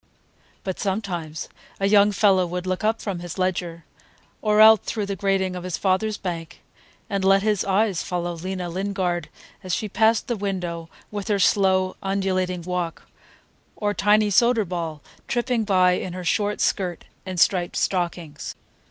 [0.63, 1.47] But sometimes
[1.79, 3.85] a young fellow would look up from his ledger,
[4.41, 6.63] or out through the grating of his father's bank,
[7.07, 9.29] and let his eyes follow Lena Lingard,
[9.63, 13.03] as she passed the window with her slow, undulating walk,
[13.75, 18.55] or Tiny Soderball, tripping by in her short skirt and striped stockings.